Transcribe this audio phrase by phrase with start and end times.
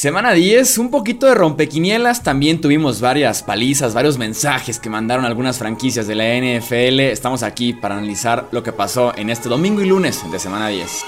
[0.00, 5.58] Semana 10, un poquito de rompequinielas, también tuvimos varias palizas, varios mensajes que mandaron algunas
[5.58, 7.00] franquicias de la NFL.
[7.00, 11.04] Estamos aquí para analizar lo que pasó en este domingo y lunes de semana 10.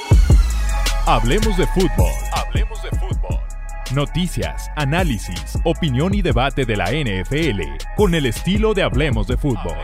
[1.07, 2.13] Hablemos de fútbol.
[2.35, 3.41] Hablemos de fútbol.
[3.95, 7.63] Noticias, análisis, opinión y debate de la NFL
[7.97, 9.79] con el estilo de Hablemos de fútbol.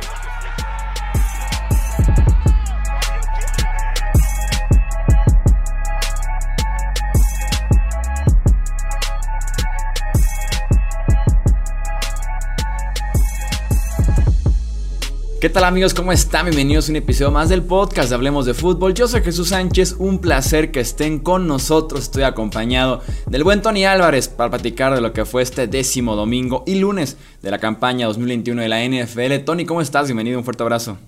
[15.41, 15.95] ¿Qué tal amigos?
[15.95, 16.47] ¿Cómo están?
[16.47, 18.93] Bienvenidos a un episodio más del podcast de Hablemos de Fútbol.
[18.93, 22.03] Yo soy Jesús Sánchez, un placer que estén con nosotros.
[22.03, 26.65] Estoy acompañado del buen Tony Álvarez para platicar de lo que fue este décimo domingo
[26.67, 29.45] y lunes de la campaña 2021 de la NFL.
[29.45, 30.09] Tony, ¿cómo estás?
[30.09, 30.99] Bienvenido, un fuerte abrazo.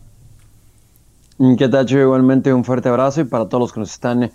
[1.58, 4.30] ¿Qué tal, Igualmente un fuerte abrazo y para todos los que nos están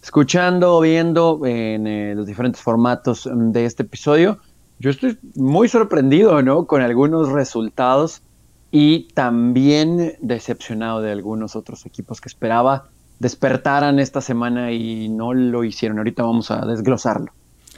[0.00, 4.38] escuchando viendo en eh, los diferentes formatos de este episodio.
[4.78, 6.66] Yo estoy muy sorprendido, ¿no?
[6.68, 8.22] Con algunos resultados
[8.70, 12.88] y también decepcionado de algunos otros equipos que esperaba
[13.20, 15.98] despertaran esta semana y no lo hicieron.
[15.98, 17.32] Ahorita vamos a desglosarlo.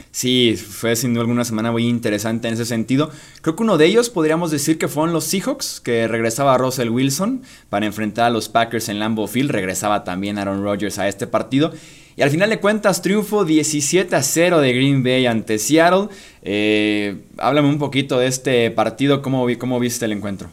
[0.09, 3.11] Sí, fue sin duda alguna semana muy interesante en ese sentido.
[3.41, 7.43] Creo que uno de ellos podríamos decir que fueron los Seahawks, que regresaba Russell Wilson
[7.69, 9.51] para enfrentar a los Packers en Lambeau Field.
[9.51, 11.73] Regresaba también Aaron Rodgers a este partido.
[12.15, 16.09] Y al final de cuentas, triunfo 17 a 0 de Green Bay ante Seattle.
[16.41, 20.49] Eh, háblame un poquito de este partido, ¿cómo, cómo viste el encuentro?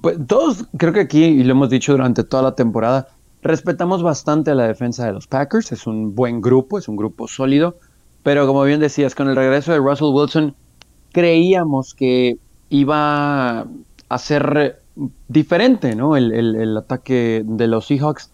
[0.00, 3.08] Pues, todos, creo que aquí, y lo hemos dicho durante toda la temporada,
[3.42, 5.72] respetamos bastante a la defensa de los Packers.
[5.72, 7.76] Es un buen grupo, es un grupo sólido.
[8.22, 10.54] Pero como bien decías, con el regreso de Russell Wilson,
[11.12, 12.38] creíamos que
[12.70, 13.66] iba
[14.08, 14.80] a ser
[15.28, 16.16] diferente, ¿no?
[16.16, 18.30] El, ataque de los Seahawks.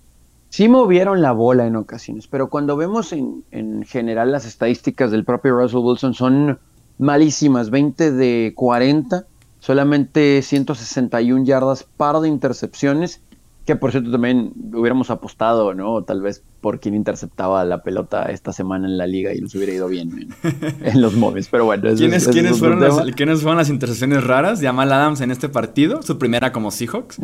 [0.51, 5.25] Sí movieron la bola en ocasiones, pero cuando vemos en, en general las estadísticas del
[5.25, 6.59] propio Russell Wilson son
[6.98, 9.27] malísimas, 20 de 40
[9.61, 13.20] solamente 161 yardas, par de intercepciones,
[13.67, 16.02] que por cierto también hubiéramos apostado, ¿no?
[16.02, 19.73] Tal vez por quien interceptaba la pelota esta semana en la liga y nos hubiera
[19.73, 20.35] ido bien
[20.83, 21.95] en, los móviles, pero bueno.
[21.95, 22.27] ¿Quiénes,
[22.58, 24.61] fueron las, intercepciones raras?
[24.61, 27.18] Jamal Adams en este partido, su primera como Seahawks.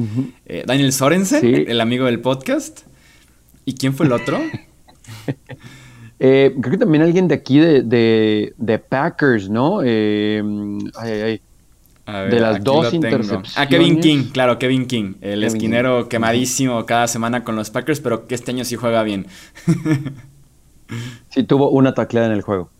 [0.44, 2.82] Eh, Daniel Sorensen, el amigo del podcast.
[3.64, 4.38] ¿Y quién fue el otro?
[6.18, 7.82] Eh, creo que también alguien de aquí de,
[8.56, 9.80] de, Packers, ¿no?
[9.84, 10.42] Eh,
[10.94, 11.40] ay, ay,
[12.06, 13.58] de las dos intercepciones.
[13.58, 15.14] Ah, Kevin King, claro, Kevin King.
[15.20, 19.26] El esquinero quemadísimo cada semana con los Packers, pero que este año sí juega bien.
[21.30, 22.70] sí, tuvo una tacleada en el juego,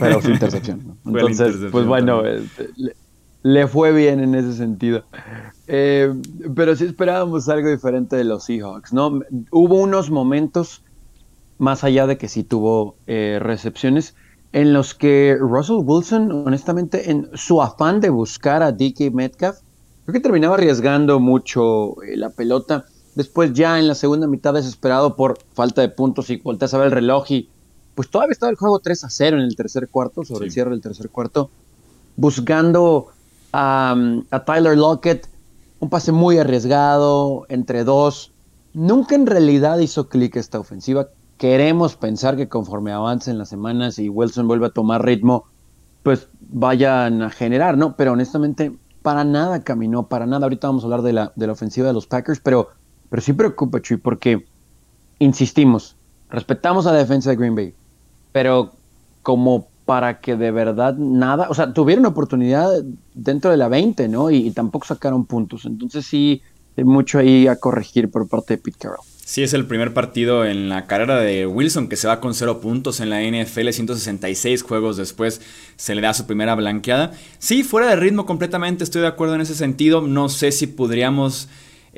[0.00, 0.98] pero su intercepción.
[1.06, 2.70] Entonces, pues bueno, este,
[3.42, 5.04] le, fue bien en ese sentido.
[5.68, 6.12] Eh,
[6.54, 9.20] pero sí esperábamos algo diferente de los Seahawks, ¿no?
[9.52, 10.82] Hubo unos momentos,
[11.58, 14.16] más allá de que sí tuvo eh, recepciones,
[14.56, 19.58] en los que Russell Wilson, honestamente, en su afán de buscar a DK Metcalf,
[20.06, 22.86] creo que terminaba arriesgando mucho eh, la pelota.
[23.14, 26.86] Después ya en la segunda mitad desesperado por falta de puntos y volteas a ver
[26.86, 27.50] el reloj y
[27.94, 30.70] pues todavía estaba el juego 3 a 0 en el tercer cuarto, sobre el cierre
[30.70, 31.50] del tercer cuarto,
[32.16, 33.08] buscando
[33.52, 33.94] a,
[34.30, 35.28] a Tyler Lockett,
[35.80, 38.32] un pase muy arriesgado entre dos.
[38.72, 44.08] Nunca en realidad hizo clic esta ofensiva queremos pensar que conforme avancen las semanas y
[44.08, 45.44] Wilson vuelva a tomar ritmo,
[46.02, 47.96] pues vayan a generar, ¿no?
[47.96, 50.46] Pero honestamente, para nada caminó, para nada.
[50.46, 52.68] Ahorita vamos a hablar de la, de la ofensiva de los Packers, pero,
[53.10, 54.46] pero sí preocupa, Chuy, porque,
[55.18, 55.96] insistimos,
[56.30, 57.74] respetamos a la defensa de Green Bay,
[58.32, 58.72] pero
[59.22, 62.68] como para que de verdad nada, o sea, tuvieron oportunidad
[63.14, 64.30] dentro de la 20, ¿no?
[64.30, 65.64] Y, y tampoco sacaron puntos.
[65.64, 66.42] Entonces sí,
[66.76, 69.15] hay mucho ahí a corregir por parte de Pete Carroll.
[69.28, 72.60] Sí, es el primer partido en la carrera de Wilson que se va con cero
[72.60, 75.40] puntos en la NFL, 166 juegos después
[75.74, 77.10] se le da su primera blanqueada.
[77.40, 80.00] Sí, fuera de ritmo completamente, estoy de acuerdo en ese sentido.
[80.00, 81.48] No sé si podríamos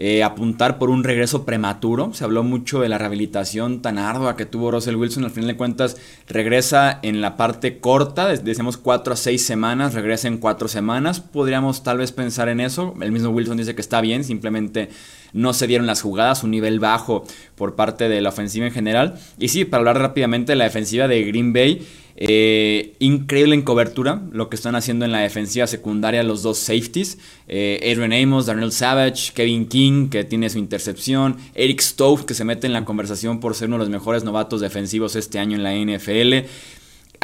[0.00, 2.14] eh, apuntar por un regreso prematuro.
[2.14, 5.24] Se habló mucho de la rehabilitación tan ardua que tuvo Russell Wilson.
[5.24, 5.96] Al final de cuentas,
[6.28, 11.18] regresa en la parte corta, decimos 4 a 6 semanas, regresa en 4 semanas.
[11.18, 12.94] Podríamos tal vez pensar en eso.
[13.00, 14.88] El mismo Wilson dice que está bien, simplemente
[15.32, 17.24] no se dieron las jugadas, un nivel bajo
[17.56, 19.18] por parte de la ofensiva en general.
[19.36, 21.84] Y sí, para hablar rápidamente de la defensiva de Green Bay.
[22.20, 27.18] Eh, increíble en cobertura lo que están haciendo en la defensiva secundaria los dos safeties.
[27.46, 31.36] Eh, Adrian Amos, Darnell Savage, Kevin King, que tiene su intercepción.
[31.54, 34.60] Eric Stove, que se mete en la conversación por ser uno de los mejores novatos
[34.60, 36.48] defensivos este año en la NFL.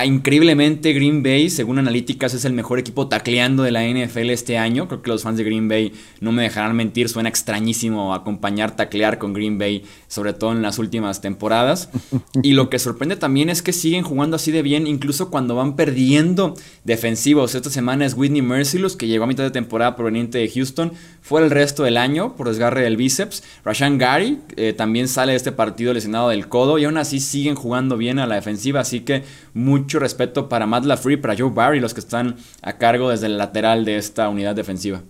[0.03, 4.89] Increíblemente, Green Bay, según analíticas, es el mejor equipo tacleando de la NFL este año.
[4.89, 7.09] Creo que los fans de Green Bay no me dejarán mentir.
[7.09, 11.91] Suena extrañísimo acompañar taclear con Green Bay, sobre todo en las últimas temporadas.
[12.43, 15.77] Y lo que sorprende también es que siguen jugando así de bien, incluso cuando van
[15.77, 17.55] perdiendo defensivos.
[17.55, 20.93] Esta semana es Whitney Merciless, que llegó a mitad de temporada proveniente de Houston.
[21.25, 23.43] Fue el resto del año por desgarre del bíceps.
[23.65, 26.77] Rashan Gary eh, también sale de este partido lesionado del codo.
[26.77, 28.81] Y aún así siguen jugando bien a la defensiva.
[28.81, 29.25] Así que
[29.55, 33.39] mucho respeto para Matt LaFree, para Joe Barry, los que están a cargo desde el
[33.39, 35.01] lateral de esta unidad defensiva.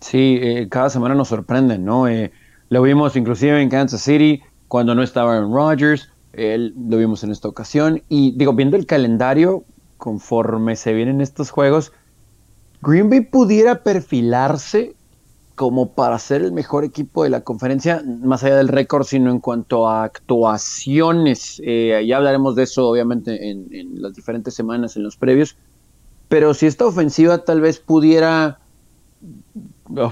[0.00, 2.08] Sí, eh, cada semana nos sorprenden, ¿no?
[2.08, 2.32] Eh,
[2.70, 7.46] lo vimos inclusive en Kansas City cuando no estaba Aaron Rodgers, lo vimos en esta
[7.46, 8.02] ocasión.
[8.08, 9.64] Y digo, viendo el calendario,
[9.98, 11.92] conforme se vienen estos juegos,
[12.86, 14.94] Green Bay pudiera perfilarse
[15.56, 19.40] como para ser el mejor equipo de la conferencia, más allá del récord, sino en
[19.40, 21.60] cuanto a actuaciones.
[21.64, 25.56] Eh, ya hablaremos de eso, obviamente, en, las diferentes semanas, en los previos.
[26.28, 28.60] Pero si esta ofensiva tal vez pudiera.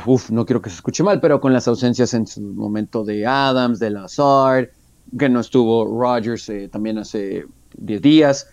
[0.07, 3.27] Uf, no quiero que se escuche mal, pero con las ausencias en su momento de
[3.27, 4.69] Adams, de Lazard,
[5.19, 7.45] que no estuvo Rodgers eh, también hace
[7.77, 8.49] 10 días,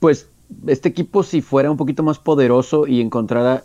[0.00, 0.28] pues
[0.66, 3.64] este equipo, si fuera un poquito más poderoso y encontrara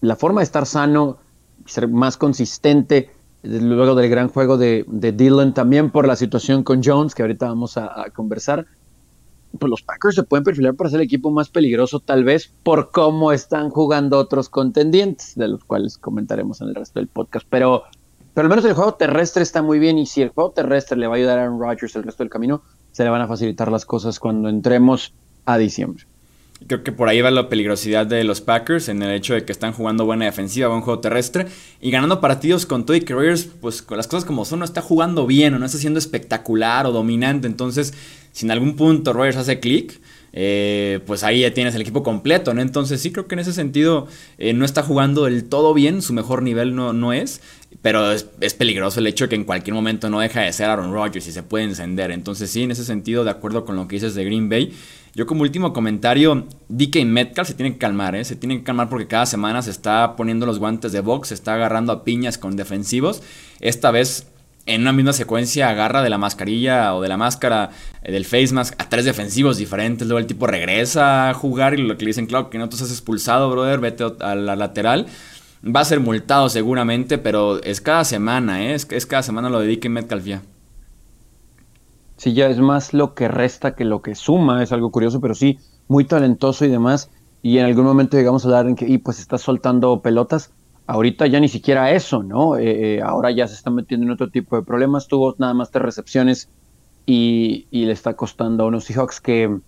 [0.00, 1.18] la forma de estar sano,
[1.66, 3.10] ser más consistente
[3.46, 7.46] luego del gran juego de, de, Dylan, también por la situación con Jones, que ahorita
[7.46, 8.66] vamos a, conversar.
[9.58, 12.90] Pues los Packers se pueden perfilar para ser el equipo más peligroso, tal vez por
[12.90, 17.46] cómo están jugando otros contendientes, de los cuales comentaremos en el resto del podcast.
[17.48, 17.84] Pero,
[18.34, 21.06] pero al menos el juego terrestre está muy bien, y si el juego terrestre le
[21.06, 23.70] va a ayudar a Aaron Rodgers el resto del camino, se le van a facilitar
[23.70, 25.14] las cosas cuando entremos
[25.46, 26.04] a diciembre.
[26.66, 29.52] Creo que por ahí va la peligrosidad de los Packers en el hecho de que
[29.52, 31.46] están jugando buena defensiva, buen juego terrestre
[31.82, 35.26] y ganando partidos con Toy Careers, pues con las cosas como son, no está jugando
[35.26, 37.46] bien o no está siendo espectacular o dominante.
[37.46, 37.92] Entonces,
[38.32, 40.00] si en algún punto Rogers hace clic,
[40.32, 42.60] eh, pues ahí ya tienes el equipo completo, ¿no?
[42.60, 44.06] Entonces sí creo que en ese sentido
[44.36, 47.40] eh, no está jugando del todo bien, su mejor nivel no, no es,
[47.80, 50.68] pero es, es, peligroso el hecho de que en cualquier momento no deja de ser
[50.68, 52.10] Aaron Rodgers y se puede encender.
[52.10, 54.74] Entonces sí, en ese sentido, de acuerdo con lo que dices de Green Bay,
[55.16, 58.24] yo como último comentario, DK Metcalf se tiene que calmar, ¿eh?
[58.26, 61.34] Se tiene que calmar porque cada semana se está poniendo los guantes de box, se
[61.34, 63.22] está agarrando a piñas con defensivos.
[63.60, 64.26] Esta vez
[64.66, 67.70] en una misma secuencia agarra de la mascarilla o de la máscara
[68.02, 70.06] eh, del face mask a tres defensivos diferentes.
[70.06, 72.74] Luego el tipo regresa a jugar y lo que le dicen, claro, que no te
[72.74, 75.06] has expulsado, brother, vete a la lateral.
[75.64, 78.74] Va a ser multado seguramente, pero es cada semana, ¿eh?
[78.74, 80.42] es, cada semana lo de DK Metcalf ya.
[82.16, 85.34] Sí, ya es más lo que resta que lo que suma, es algo curioso, pero
[85.34, 85.58] sí,
[85.88, 87.10] muy talentoso y demás.
[87.42, 90.52] Y en algún momento llegamos a hablar en que, y pues está soltando pelotas.
[90.86, 92.56] Ahorita ya ni siquiera eso, ¿no?
[92.56, 95.08] Eh, eh, ahora ya se está metiendo en otro tipo de problemas.
[95.08, 96.48] Tuvo nada más tres recepciones
[97.06, 99.58] y, le está costando a unos Seahawks que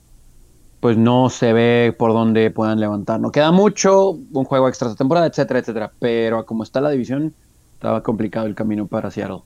[0.81, 3.21] pues no se ve por dónde puedan levantar.
[3.21, 5.93] No queda mucho, un juego extra de temporada, etcétera, etcétera.
[5.99, 7.35] Pero como está la división,
[7.75, 9.43] estaba complicado el camino para Seattle.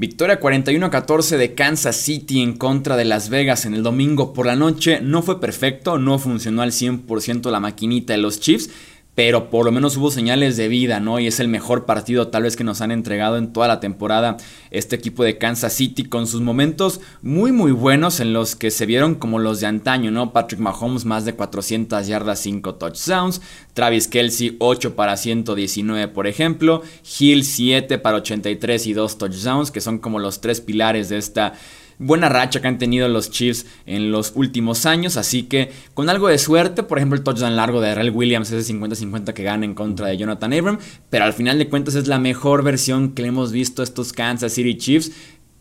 [0.00, 4.56] Victoria 41-14 de Kansas City en contra de Las Vegas en el domingo por la
[4.56, 5.02] noche.
[5.02, 8.70] No fue perfecto, no funcionó al 100% la maquinita de los Chiefs,
[9.14, 11.18] pero por lo menos hubo señales de vida, ¿no?
[11.18, 14.36] Y es el mejor partido tal vez que nos han entregado en toda la temporada
[14.70, 18.86] este equipo de Kansas City con sus momentos muy muy buenos en los que se
[18.86, 20.32] vieron como los de antaño, ¿no?
[20.32, 23.40] Patrick Mahomes más de 400 yardas, 5 touchdowns,
[23.74, 26.82] Travis Kelsey 8 para 119 por ejemplo,
[27.18, 31.54] Hill 7 para 83 y 2 touchdowns, que son como los tres pilares de esta
[32.00, 35.16] buena racha que han tenido los Chiefs en los últimos años.
[35.16, 38.74] Así que con algo de suerte, por ejemplo, el touchdown largo de Darrell Williams, ese
[38.74, 40.78] 50-50 que gana en contra de Jonathan Abram.
[41.10, 44.52] Pero al final de cuentas es la mejor versión que le hemos visto estos Kansas
[44.52, 45.12] City Chiefs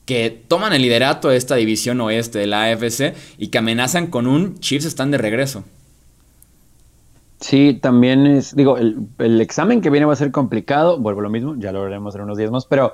[0.05, 4.25] que toman el liderato de esta división oeste de la AFC y que amenazan con
[4.25, 5.63] un Chiefs están de regreso.
[7.39, 11.29] Sí, también es, digo, el, el, examen que viene va a ser complicado, vuelvo lo
[11.29, 12.91] mismo, ya lo veremos en unos días más, pero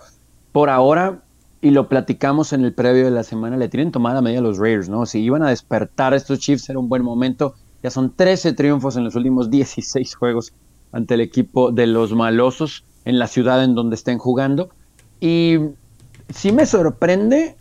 [0.51, 1.24] por ahora
[1.61, 4.89] y lo platicamos en el previo de la semana, le tienen tomada medida los Raiders,
[4.89, 5.05] ¿no?
[5.05, 7.55] Si iban a despertar estos Chiefs era un buen momento.
[7.81, 10.53] Ya son 13 triunfos en los últimos 16 juegos
[10.91, 14.69] ante el equipo de los malosos en la ciudad en donde estén jugando.
[15.19, 15.57] Y
[16.29, 17.55] sí me sorprende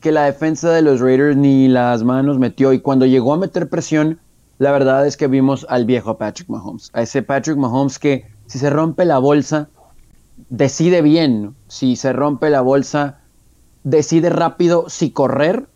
[0.00, 3.68] que la defensa de los Raiders ni las manos metió y cuando llegó a meter
[3.68, 4.18] presión,
[4.58, 8.58] la verdad es que vimos al viejo Patrick Mahomes, a ese Patrick Mahomes que si
[8.58, 9.68] se rompe la bolsa,
[10.48, 13.21] decide bien, si se rompe la bolsa,
[13.84, 15.66] decide rápido si correr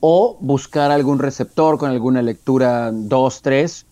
[0.00, 3.84] o buscar algún receptor con alguna lectura 2-3.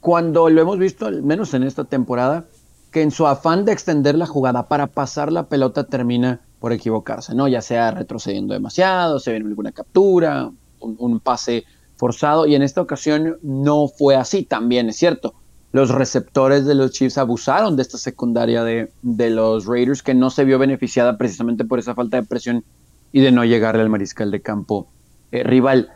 [0.00, 2.44] Cuando lo hemos visto, al menos en esta temporada,
[2.90, 7.34] que en su afán de extender la jugada para pasar la pelota termina por equivocarse,
[7.34, 7.48] ¿no?
[7.48, 10.50] Ya sea retrocediendo demasiado, se viene alguna captura,
[10.80, 11.64] un, pase
[11.96, 15.34] forzado y en esta ocasión no fue así, también es cierto.
[15.76, 18.88] Los receptores de los Chiefs abusaron de esta secundaria de,
[19.28, 22.64] los Raiders que no se vio beneficiada precisamente por esa falta de presión
[23.12, 24.88] y de no llegarle al mariscal de campo
[25.32, 25.90] eh, rival.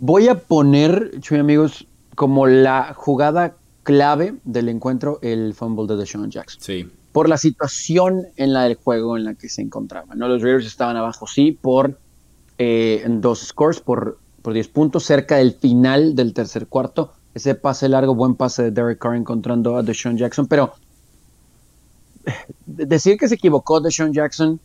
[0.00, 6.30] Voy a poner, chuy amigos, como la jugada clave del encuentro el fumble de Deshaun
[6.30, 6.62] Jackson.
[6.62, 6.90] Sí.
[7.12, 10.18] Por la situación en la del juego en la que se encontraban.
[10.18, 10.26] ¿no?
[10.26, 11.98] Los Raiders estaban abajo, sí, por
[12.56, 17.12] eh, dos scores, por, por 10 puntos, cerca del final del tercer cuarto.
[17.38, 20.72] Ese pase largo, buen pase de Derek Carr encontrando a Deshaun Jackson, pero
[22.66, 24.58] decir que se equivocó Deshaun Jackson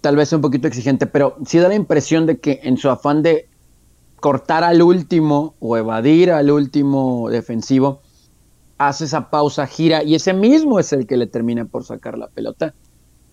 [0.00, 2.88] tal vez sea un poquito exigente, pero sí da la impresión de que en su
[2.88, 3.50] afán de
[4.18, 8.00] cortar al último o evadir al último defensivo,
[8.78, 12.28] hace esa pausa, gira y ese mismo es el que le termina por sacar la
[12.28, 12.72] pelota.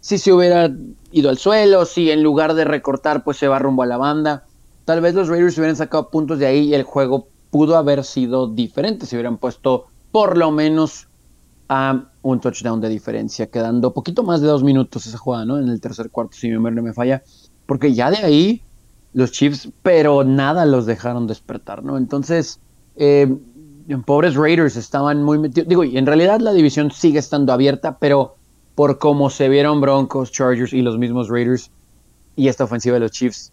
[0.02, 0.70] Si se hubiera
[1.14, 4.44] ido al suelo, si en lugar de recortar pues se va rumbo a la banda,
[4.84, 8.48] tal vez los Raiders hubieran sacado puntos de ahí y el juego pudo haber sido
[8.48, 11.08] diferente, si hubieran puesto por lo menos
[11.70, 15.60] a un touchdown de diferencia, quedando poquito más de dos minutos esa jugada, ¿no?
[15.60, 17.24] En el tercer cuarto, si mi memoria no me falla,
[17.66, 18.62] porque ya de ahí
[19.14, 21.98] los Chiefs, pero nada los dejaron despertar, ¿no?
[21.98, 22.60] Entonces,
[22.96, 23.38] eh,
[24.06, 25.68] pobres Raiders estaban muy metidos.
[25.68, 28.36] Digo, y en realidad la división sigue estando abierta, pero
[28.76, 31.72] por cómo se vieron Broncos, Chargers y los mismos Raiders
[32.36, 33.52] y esta ofensiva de los Chiefs,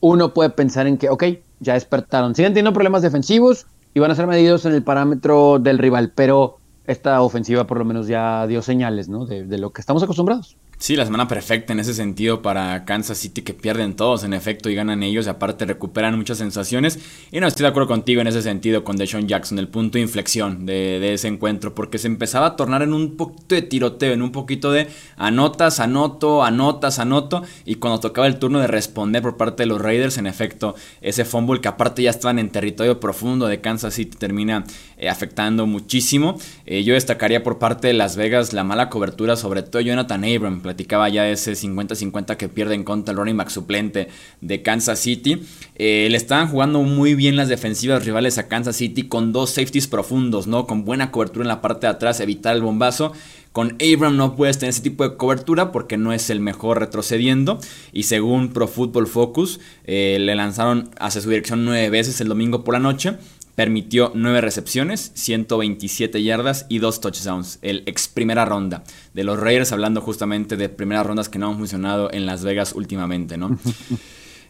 [0.00, 1.24] uno puede pensar en que, ok,
[1.60, 2.34] ya despertaron.
[2.34, 6.58] Siguen teniendo problemas defensivos y van a ser medidos en el parámetro del rival, pero
[6.86, 10.56] esta ofensiva por lo menos ya dio señales, de lo que estamos acostumbrados.
[10.78, 14.68] Sí, la semana perfecta en ese sentido para Kansas City que pierden todos en efecto
[14.68, 16.98] y ganan ellos y aparte recuperan muchas sensaciones.
[17.32, 20.02] Y no estoy de acuerdo contigo en ese sentido con Deshaun Jackson, el punto de
[20.02, 24.20] inflexión de, ese encuentro, porque se empezaba a tornar en un poquito de tiroteo, en
[24.20, 27.42] un poquito de anotas, anoto, anotas, anoto.
[27.64, 31.24] Y cuando tocaba el turno de responder por parte de los Raiders, en efecto, ese
[31.24, 34.64] fumble que aparte ya estaban en territorio profundo de Kansas City termina
[34.98, 36.38] eh, afectando muchísimo.
[36.64, 40.62] Eh, yo destacaría por parte de Las Vegas la mala cobertura, sobre todo Jonathan Abram
[40.62, 44.08] platicaba ya ese 50-50 que pierde en contra el running back suplente
[44.40, 45.42] de Kansas City.
[45.74, 49.86] Eh, le estaban jugando muy bien las defensivas rivales a Kansas City con dos safeties
[49.86, 50.66] profundos, ¿no?
[50.66, 53.12] Con buena cobertura en la parte de atrás, evitar el bombazo.
[53.52, 57.58] Con Abram no puedes tener ese tipo de cobertura porque no es el mejor retrocediendo.
[57.92, 62.74] Y según Pro Football Focus, le lanzaron hacia su dirección nueve veces el domingo por
[62.74, 63.16] la noche
[63.56, 67.58] permitió 9 recepciones, 127 yardas y 2 touchdowns.
[67.62, 68.84] El ex primera ronda
[69.14, 72.74] de los Raiders, hablando justamente de primeras rondas que no han funcionado en Las Vegas
[72.74, 73.58] últimamente, ¿no?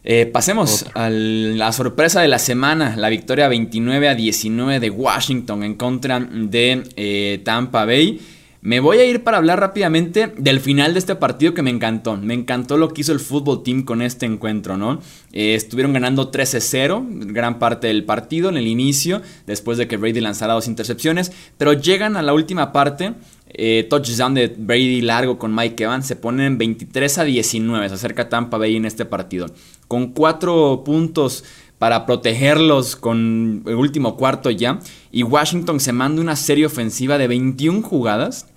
[0.09, 5.63] Eh, pasemos a la sorpresa de la semana, la victoria 29 a 19 de Washington
[5.63, 8.21] en contra de eh, Tampa Bay.
[8.67, 12.17] Me voy a ir para hablar rápidamente del final de este partido que me encantó.
[12.17, 14.99] Me encantó lo que hizo el fútbol team con este encuentro, ¿no?
[15.31, 20.19] Eh, estuvieron ganando 13-0 gran parte del partido en el inicio, después de que Brady
[20.19, 23.13] lanzara dos intercepciones, pero llegan a la última parte.
[23.47, 28.27] Eh, touchdown de Brady largo con Mike Evans, se ponen 23 a 19, se acerca
[28.27, 29.47] Tampa Bay en este partido.
[29.87, 31.45] Con cuatro puntos
[31.79, 34.81] para protegerlos con el último cuarto ya.
[35.09, 38.47] Y Washington se manda una serie ofensiva de 21 jugadas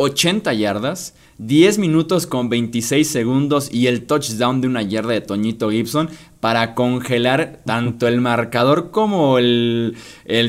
[0.00, 5.70] 80 yardas, 10 minutos con 26 segundos y el touchdown de una yarda de Toñito
[5.70, 6.08] Gibson
[6.40, 9.94] para congelar tanto el marcador como el,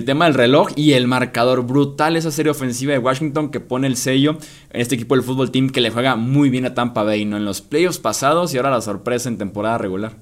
[0.05, 3.97] tema del reloj y el marcador brutal, esa serie ofensiva de Washington que pone el
[3.97, 4.37] sello
[4.69, 7.35] en este equipo del fútbol team que le juega muy bien a Tampa Bay, ¿no?
[7.35, 10.13] En los playoffs pasados y ahora la sorpresa en temporada regular.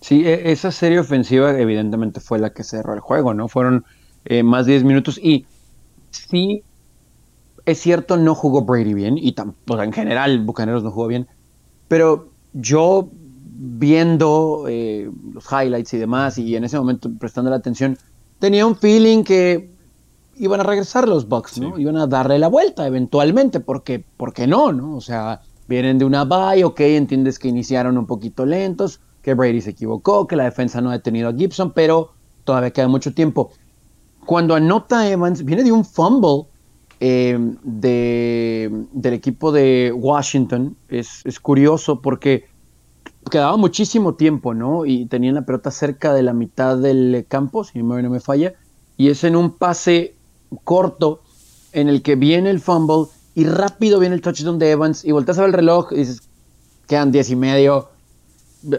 [0.00, 3.48] Sí, e, esa serie ofensiva evidentemente fue la que cerró el juego, ¿no?
[3.48, 3.84] Fueron
[4.24, 5.46] eh, más de 10 minutos y
[6.10, 6.62] sí
[7.66, 9.34] es cierto, no jugó Brady bien, y
[9.68, 11.26] en general Bucaneros no jugó bien,
[11.88, 17.98] pero yo viendo eh, los highlights y demás, y en ese momento prestando la atención,
[18.38, 19.68] tenía un feeling que
[20.36, 21.76] iban a regresar los Bucks, ¿no?
[21.78, 24.04] Iban a darle la vuelta eventualmente, porque,
[24.34, 24.96] qué no, ¿no?
[24.96, 29.60] O sea, vienen de una bye, ok, entiendes que iniciaron un poquito lentos, que Brady
[29.60, 32.12] se equivocó, que la defensa no ha detenido a Gibson, pero
[32.44, 33.50] todavía queda mucho tiempo.
[34.24, 36.46] Cuando anota Evans, viene de un fumble
[37.00, 42.46] eh, del equipo de Washington es, curioso porque
[43.30, 44.86] quedaba muchísimo tiempo, ¿no?
[44.86, 48.54] Y tenían la pelota cerca de la mitad del campo, si no me falla,
[48.96, 50.14] y es en un pase
[50.64, 51.22] corto
[51.72, 55.38] en el que viene el fumble y rápido viene el touchdown de Evans y volteas
[55.38, 56.22] a ver el reloj y dices,
[56.86, 57.90] quedan diez y medio,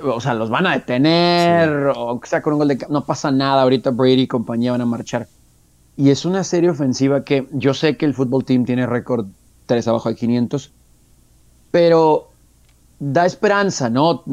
[0.04, 2.88] o sea, los van a detener, o sea con un gol de...
[2.90, 5.28] No pasa nada, ahorita Brady y compañía van a marchar.
[5.98, 9.26] Y es una serie ofensiva que yo sé que el fútbol team tiene récord
[9.66, 10.72] 3 abajo de 500,
[11.72, 12.30] pero
[13.00, 14.24] da esperanza, ¿no?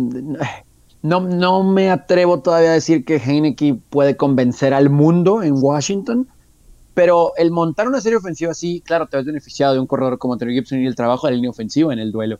[1.03, 6.29] no, no me atrevo todavía a decir que Heineke puede convencer al mundo en Washington,
[6.93, 10.37] pero el montar una serie ofensiva así, claro, te ves beneficiado de un corredor como
[10.37, 12.39] Terry Gibson y el trabajo de la línea ofensiva en el duelo.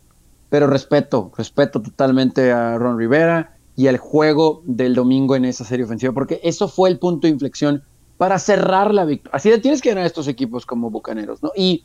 [0.49, 5.85] Pero respeto, respeto totalmente a Ron Rivera y el juego del domingo en esa serie
[5.85, 7.83] ofensiva, porque eso fue el punto de inflexión
[8.17, 9.35] para cerrar la victoria.
[9.35, 11.51] Así le tienes que ganar a estos equipos como Bucaneros, ¿no?
[11.55, 11.83] Y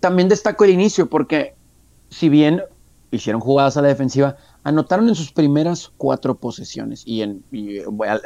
[0.00, 1.54] también destaco el inicio, porque
[2.10, 2.62] si bien
[3.10, 7.02] hicieron jugadas a la defensiva, anotaron en sus primeras cuatro posesiones.
[7.06, 7.42] Y en,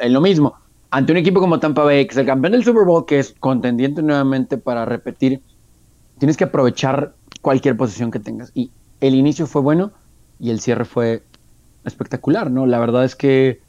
[0.09, 0.55] lo mismo,
[0.91, 3.33] ante un equipo como Tampa Bay, que es el campeón del Super Bowl, que es
[3.39, 5.41] contendiente nuevamente para repetir,
[6.17, 8.51] tienes que aprovechar cualquier posesión que tengas.
[8.53, 9.93] Y el inicio fue bueno
[10.39, 11.23] y el cierre fue
[11.85, 12.65] espectacular, ¿no?
[12.65, 13.61] La verdad es que,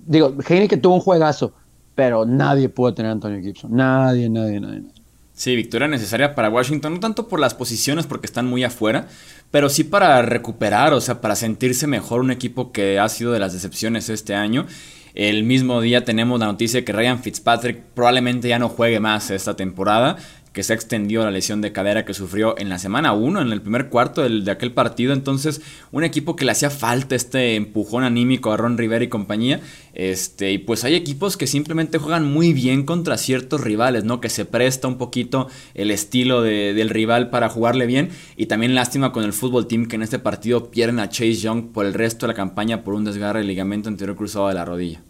[0.00, 1.54] digo, que tuvo un juegazo,
[1.94, 3.74] pero nadie pudo tener a Antonio Gibson.
[3.74, 4.80] Nadie, nadie, nadie.
[4.80, 5.04] nadie.
[5.34, 9.08] Sí, victoria necesaria para Washington, no tanto por las posiciones porque están muy afuera,
[9.50, 13.40] pero sí para recuperar, o sea, para sentirse mejor un equipo que ha sido de
[13.40, 14.66] las decepciones este año.
[15.14, 19.30] El mismo día tenemos la noticia de que Ryan Fitzpatrick probablemente ya no juegue más
[19.30, 20.16] esta temporada
[20.54, 23.60] que se extendió la lesión de cadera que sufrió en la semana 1, en el
[23.60, 25.12] primer cuarto de aquel partido.
[25.12, 29.60] Entonces, un equipo que le hacía falta este empujón anímico a Ron Rivera y compañía.
[29.94, 34.20] Este, y pues hay equipos que simplemente juegan muy bien contra ciertos rivales, ¿no?
[34.20, 38.10] Que se presta un poquito el estilo del rival para jugarle bien.
[38.36, 41.72] Y también lástima con el fútbol team que en este partido pierden a Chase Young
[41.72, 44.64] por el resto de la campaña por un desgarre del ligamento anterior cruzado de la
[44.64, 45.02] rodilla.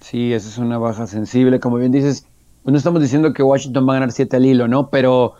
[0.00, 1.60] Sí, esa es una baja sensible.
[1.60, 2.24] Como bien dices,
[2.66, 4.90] pues no estamos diciendo que Washington va a ganar 7 al hilo, ¿no?
[4.90, 5.34] Pero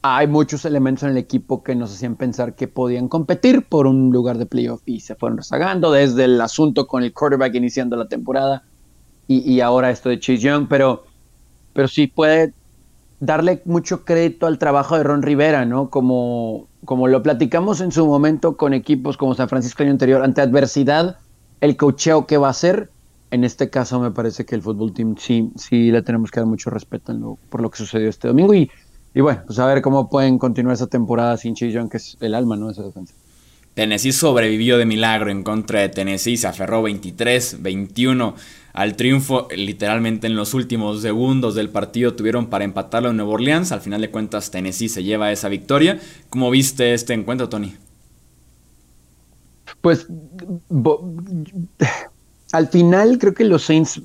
[0.00, 4.12] hay muchos elementos en el equipo que nos hacían pensar que podían competir por un
[4.12, 8.06] lugar de playoff y se fueron rezagando desde el asunto con el quarterback iniciando la
[8.06, 8.62] temporada
[9.26, 11.02] y, ahora esto de Chase Young, pero,
[11.72, 12.54] pero sí puede
[13.18, 15.90] darle mucho crédito al trabajo de Ron Rivera, ¿no?
[15.90, 20.42] Como, como lo platicamos en su momento con equipos como San Francisco año anterior, ante
[20.42, 21.16] adversidad,
[21.60, 22.92] el cocheo que va a hacer
[23.30, 26.46] en este caso me parece que el fútbol team sí, sí le tenemos que dar
[26.46, 28.70] mucho respeto por lo que sucedió este domingo y,
[29.14, 32.34] y bueno, pues a ver cómo pueden continuar esa temporada sin Chillon, que es el
[32.34, 32.70] alma, ¿no?
[32.70, 33.14] Esa defensa.
[33.74, 38.34] Tennessee sobrevivió de milagro en contra de Tennessee, se aferró 23-21
[38.72, 43.70] al triunfo, literalmente en los últimos segundos del partido tuvieron para empatarlo en Nueva Orleans,
[43.70, 46.00] al final de cuentas Tennessee se lleva esa victoria.
[46.28, 47.74] ¿Cómo viste este encuentro, Tony?
[49.80, 50.08] Pues
[52.52, 54.00] al final creo que los Saints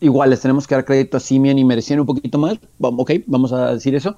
[0.00, 3.52] igual les tenemos que dar crédito a Simeon y merecían un poquito más, ok, vamos
[3.52, 4.16] a decir eso,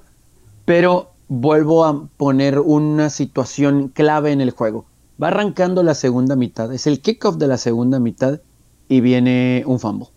[0.65, 4.85] pero vuelvo a poner una situación clave en el juego.
[5.21, 8.41] Va arrancando la segunda mitad, es el kickoff de la segunda mitad
[8.89, 10.07] y viene un fumble.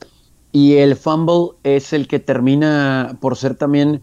[0.53, 4.03] Y el fumble es el que termina por ser también,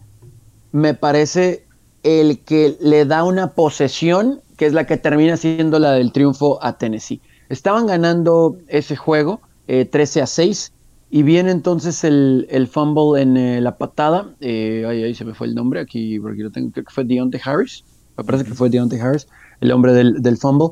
[0.72, 1.66] me parece,
[2.02, 6.58] el que le da una posesión, que es la que termina siendo la del triunfo
[6.64, 7.20] a Tennessee.
[7.48, 10.72] Estaban ganando ese juego 13 eh, a 6
[11.10, 14.34] y viene entonces el, el fumble en eh, la patada.
[14.40, 17.40] Eh, ahí, se me fue el nombre, aquí, porque lo tengo, creo que fue Deontay
[17.44, 17.84] Harris.
[18.16, 19.26] Me parece que fue Deontay Harris,
[19.60, 20.70] el hombre del, del fumble.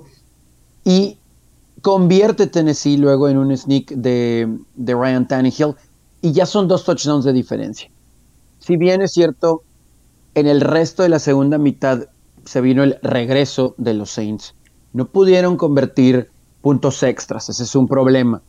[0.84, 1.18] Y
[1.80, 5.74] convierte Tennessee luego en un sneak de, de Ryan Tannehill
[6.20, 7.90] y ya son dos touchdowns de diferencia.
[8.58, 9.62] Si bien es cierto,
[10.34, 12.08] en el resto de la segunda mitad
[12.44, 14.54] se vino el regreso de los Saints.
[14.92, 16.30] No pudieron convertir
[16.66, 18.42] puntos extras, ese es un problema.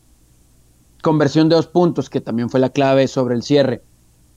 [1.03, 3.84] Conversión de dos puntos, que también fue la clave sobre el cierre.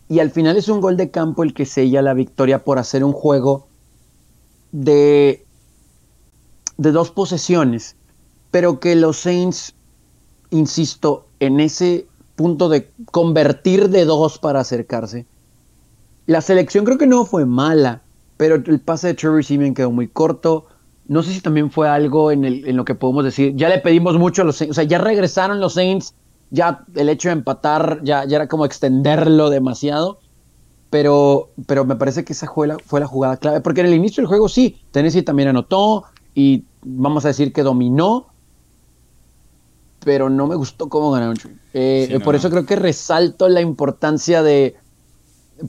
[0.06, 3.02] Y al final es un gol de campo el que sella la victoria por hacer
[3.02, 3.68] un juego
[4.70, 5.46] de,
[6.76, 7.96] de dos posesiones,
[8.50, 9.74] pero que los Saints,
[10.50, 15.24] insisto, en ese punto de convertir de dos para acercarse.
[16.26, 18.02] La selección creo que no fue mala,
[18.36, 20.66] pero el pase de Trevor Simeon quedó muy corto.
[21.10, 23.56] No sé si también fue algo en, el, en lo que podemos decir.
[23.56, 24.70] Ya le pedimos mucho a los Saints.
[24.70, 26.14] O sea, ya regresaron los Saints.
[26.50, 30.20] Ya el hecho de empatar ya, ya era como extenderlo demasiado.
[30.88, 33.60] Pero, pero me parece que esa fue la, fue la jugada clave.
[33.60, 36.04] Porque en el inicio del juego sí, Tennessee también anotó.
[36.32, 38.28] Y vamos a decir que dominó.
[40.04, 41.36] Pero no me gustó cómo ganaron.
[41.74, 44.76] Eh, por eso creo que resalto la importancia de.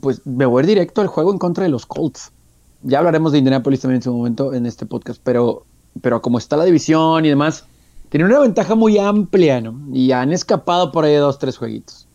[0.00, 2.30] Pues me voy directo al juego en contra de los Colts
[2.82, 5.64] ya hablaremos de Indianapolis también en su momento en este podcast, pero,
[6.00, 7.64] pero como está la división y demás,
[8.08, 9.80] tiene una ventaja muy amplia, ¿no?
[9.92, 12.06] Y han escapado por ahí dos, tres jueguitos.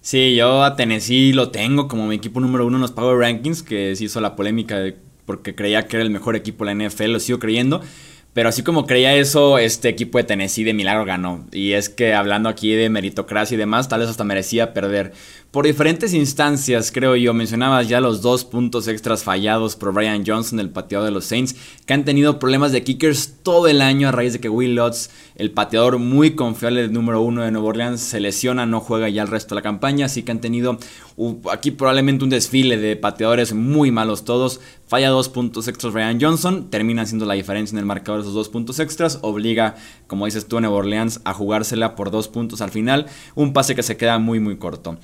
[0.00, 3.62] Sí, yo a Tennessee lo tengo como mi equipo número uno en los Power Rankings,
[3.62, 4.76] que se hizo la polémica
[5.24, 7.80] porque creía que era el mejor equipo de la NFL, lo sigo creyendo.
[8.34, 11.46] Pero así como creía eso, este equipo de Tennessee de milagro ganó.
[11.52, 15.12] Y es que hablando aquí de meritocracia y demás, tal vez hasta merecía perder.
[15.54, 17.32] Por diferentes instancias, creo yo.
[17.32, 21.54] Mencionabas ya los dos puntos extras fallados por Brian Johnson, el pateador de los Saints,
[21.86, 25.10] que han tenido problemas de kickers todo el año a raíz de que Will Lutz,
[25.36, 29.22] el pateador muy confiable del número uno de Nueva Orleans, se lesiona, no juega ya
[29.22, 30.76] el resto de la campaña, así que han tenido
[31.52, 34.58] aquí probablemente un desfile de pateadores muy malos todos.
[34.88, 38.34] Falla dos puntos extras Brian Johnson, termina haciendo la diferencia en el marcador de esos
[38.34, 39.76] dos puntos extras, obliga,
[40.08, 43.76] como dices tú, a Nueva Orleans a jugársela por dos puntos al final, un pase
[43.76, 44.98] que se queda muy muy corto.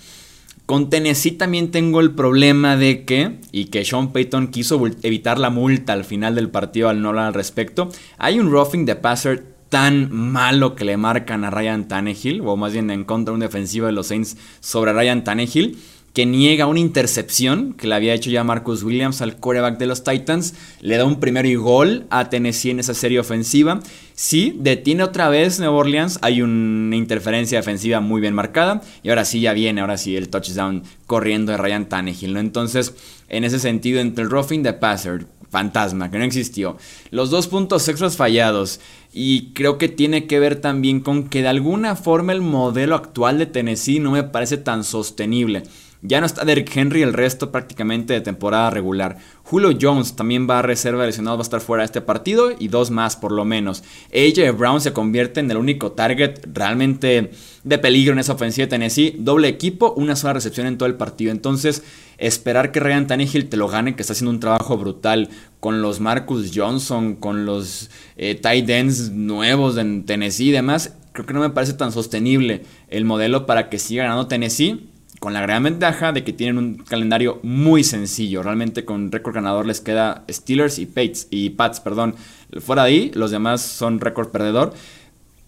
[0.70, 5.50] Con Tennessee también tengo el problema de que, y que Sean Payton quiso evitar la
[5.50, 9.44] multa al final del partido al no hablar al respecto, hay un roughing de passer
[9.68, 13.40] tan malo que le marcan a Ryan Tannehill, o más bien en contra de un
[13.40, 15.76] defensivo de los Saints sobre Ryan Tannehill,
[16.12, 20.02] que niega una intercepción que le había hecho ya Marcus Williams al quarterback de los
[20.02, 20.54] Titans.
[20.80, 23.80] Le da un primero y gol a Tennessee en esa serie ofensiva.
[24.22, 26.18] Sí, detiene otra vez Nueva Orleans.
[26.20, 28.82] Hay una interferencia defensiva muy bien marcada.
[29.02, 32.34] Y ahora sí ya viene, ahora sí el touchdown corriendo de Ryan Tannehill.
[32.34, 32.40] ¿no?
[32.40, 32.94] Entonces,
[33.30, 36.76] en ese sentido, entre el roughing the passer, fantasma, que no existió.
[37.10, 38.80] Los dos puntos extras fallados.
[39.10, 43.38] Y creo que tiene que ver también con que de alguna forma el modelo actual
[43.38, 45.62] de Tennessee no me parece tan sostenible.
[46.02, 49.18] Ya no está Derrick Henry el resto prácticamente de temporada regular.
[49.42, 52.68] Julio Jones también va a reserva lesionado, va a estar fuera de este partido y
[52.68, 53.84] dos más por lo menos.
[54.14, 57.32] AJ Brown se convierte en el único target realmente
[57.64, 59.16] de peligro en esa ofensiva de Tennessee.
[59.18, 61.32] Doble equipo, una sola recepción en todo el partido.
[61.32, 61.82] Entonces,
[62.16, 65.28] esperar que Ryan Tannehill te lo gane, que está haciendo un trabajo brutal
[65.60, 71.26] con los Marcus Johnson, con los eh, tight ends nuevos en Tennessee y demás, creo
[71.26, 74.86] que no me parece tan sostenible el modelo para que siga ganando Tennessee
[75.20, 78.42] con la gran ventaja de que tienen un calendario muy sencillo.
[78.42, 82.16] Realmente con récord ganador les queda Steelers y Pats, y Pats, perdón.
[82.58, 84.72] Fuera de ahí, los demás son récord perdedor.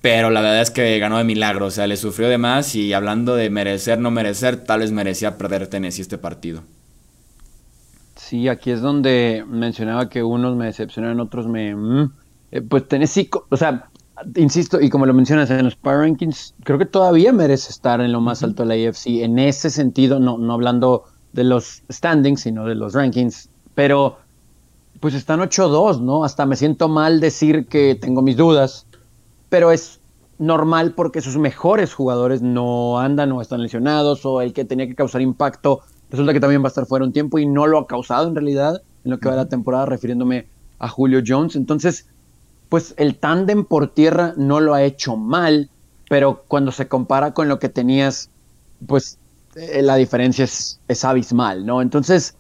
[0.03, 2.93] Pero la verdad es que ganó de milagro, o sea, le sufrió de más y
[2.93, 6.63] hablando de merecer, no merecer, tal vez merecía perder Tennessee este partido.
[8.17, 11.75] Sí, aquí es donde mencionaba que unos me decepcionaron, otros me...
[11.75, 12.13] Mm,
[12.51, 13.91] eh, pues Tennessee, o sea,
[14.37, 18.13] insisto, y como lo mencionas en los Power Rankings, creo que todavía merece estar en
[18.13, 19.23] lo más alto de la AFC.
[19.23, 23.49] En ese sentido, no, no hablando de los standings, sino de los rankings.
[23.75, 24.19] Pero,
[25.01, 26.25] pues están 8-2, ¿no?
[26.25, 28.87] Hasta me siento mal decir que tengo mis dudas.
[29.49, 30.01] Pero es
[30.39, 34.95] normal porque sus mejores jugadores no andan o están lesionados, o el que tenía que
[34.95, 35.81] causar impacto
[36.11, 38.35] resulta que también va a estar fuera un tiempo y no lo ha causado en
[38.35, 40.47] realidad en lo que va de la temporada, refiriéndome
[40.79, 41.57] a Julio Jones.
[41.57, 42.07] Entonces,
[42.73, 45.69] pues el tándem por tierra no lo ha hecho mal,
[46.09, 48.31] pero cuando se compara con lo que tenías,
[48.87, 49.19] pues
[49.57, 51.83] eh, la diferencia es, abismal, ¿no?
[51.83, 52.35] Entonces,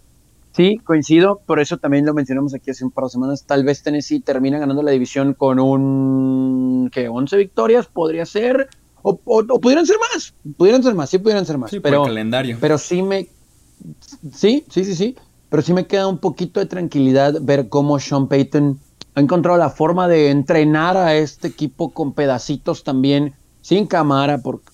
[0.52, 3.82] sí, coincido, por eso también lo mencionamos aquí hace un par de semanas, tal vez
[3.82, 7.10] Tennessee termina ganando la división con un, ¿qué?
[7.10, 8.70] 11 victorias, podría ser,
[9.02, 12.14] o, pudieran ser más, pudieran ser más, sí pudieran ser más, sí, pero, por el
[12.14, 12.56] calendario.
[12.58, 13.28] pero sí me,
[14.32, 15.14] sí, sí, sí, sí,
[15.50, 18.80] pero sí me queda un poquito de tranquilidad ver cómo Sean Payton
[19.14, 24.70] ha encontrado la forma de entrenar a este equipo con pedacitos también, sin cámara, porque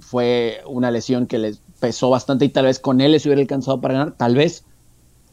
[0.00, 3.80] fue una lesión que les pesó bastante y tal vez con él les hubiera alcanzado
[3.80, 4.64] para ganar, tal vez.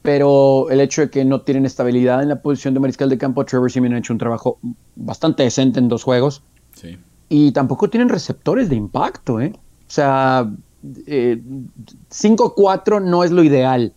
[0.01, 3.45] Pero el hecho de que no tienen estabilidad en la posición de mariscal de campo,
[3.45, 4.57] Trevor Simeon ha hecho un trabajo
[4.95, 6.43] bastante decente en dos juegos.
[6.73, 6.97] Sí.
[7.29, 9.53] Y tampoco tienen receptores de impacto, ¿eh?
[9.55, 10.49] O sea,
[10.83, 13.93] 5-4 eh, no es lo ideal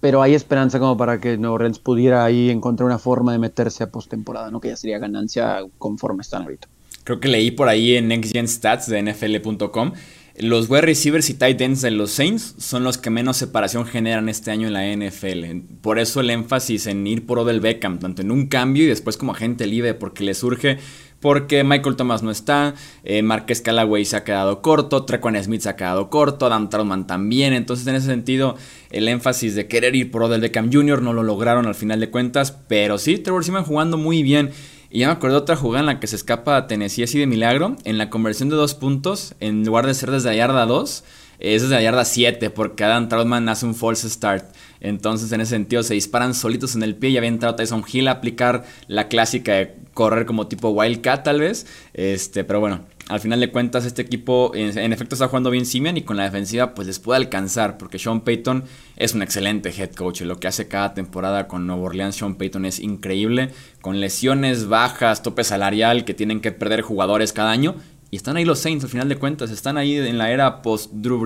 [0.00, 3.84] pero hay esperanza como para que Nuevo Orleans pudiera ahí encontrar una forma de meterse
[3.84, 4.60] a postemporada, ¿no?
[4.60, 6.68] Que ya sería ganancia conforme están ahorita.
[7.04, 9.92] Creo que leí por ahí en Next Gen Stats de NFL.com.
[10.38, 14.28] Los wide receivers y tight ends de los Saints son los que menos separación generan
[14.28, 15.80] este año en la NFL.
[15.82, 19.18] Por eso el énfasis en ir por Odell Beckham, tanto en un cambio y después
[19.18, 20.78] como agente libre, porque le surge
[21.20, 25.68] porque Michael Thomas no está, eh, Marquez Callaway se ha quedado corto, Trequan Smith se
[25.68, 28.56] ha quedado corto, Adam Troutman también, entonces en ese sentido
[28.90, 31.02] el énfasis de querer ir por Odell Beckham Jr.
[31.02, 34.50] no lo lograron al final de cuentas, pero sí, Trevor Seaman jugando muy bien.
[34.92, 37.28] Y ya me acuerdo otra jugada en la que se escapa a Tennessee así de
[37.28, 41.04] milagro, en la conversión de dos puntos, en lugar de ser desde la yarda 2,
[41.38, 44.46] es desde la yarda 7, porque Adam Troutman hace un false start.
[44.80, 48.08] Entonces, en ese sentido, se disparan solitos en el pie y había entrado Tyson Hill
[48.08, 51.66] a aplicar la clásica de correr como tipo Wildcat, tal vez.
[51.92, 55.96] Este, pero bueno, al final de cuentas, este equipo en, efecto está jugando bien Simeon
[55.96, 58.64] y con la defensiva, pues les puede alcanzar, porque Sean Payton
[58.96, 60.22] es un excelente head coach.
[60.22, 63.50] Lo que hace cada temporada con Nuevo Orleans, Sean Payton es increíble.
[63.80, 67.74] Con lesiones bajas, tope salarial, que tienen que perder jugadores cada año.
[68.12, 71.18] Y están ahí los Saints, al final de cuentas, están ahí en la era post-Drew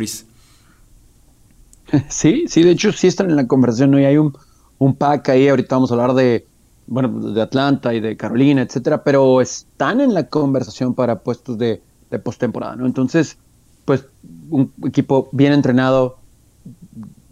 [2.08, 4.00] Sí, sí, de hecho sí están en la conversación, ¿no?
[4.00, 4.36] Y hay un,
[4.78, 6.46] un pack ahí, ahorita vamos a hablar de,
[6.86, 11.82] bueno, de Atlanta y de Carolina, etcétera, pero están en la conversación para puestos de,
[12.10, 12.86] de postemporada, ¿no?
[12.86, 13.38] Entonces,
[13.84, 14.06] pues
[14.50, 16.20] un equipo bien entrenado,